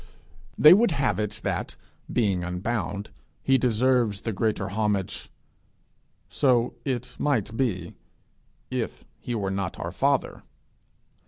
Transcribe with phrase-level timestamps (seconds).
[0.57, 1.75] They would have it that,
[2.11, 3.11] being unbound,
[3.43, 5.29] he deserves the greater homage!
[6.27, 7.93] So it might be,
[8.71, 10.41] if he were not our father.